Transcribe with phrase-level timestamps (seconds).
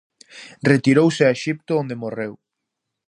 [0.71, 2.33] Retirouse a Exipto, onde morreu.